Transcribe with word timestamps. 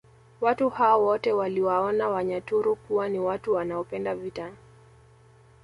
Watu 0.41 0.69
hao 0.69 1.05
wote 1.05 1.31
waliwaona 1.33 2.09
Wanyaturu 2.09 2.75
kuwa 2.75 3.09
ni 3.09 3.19
watu 3.19 3.53
wanaopenda 3.53 4.15
vita 4.15 4.51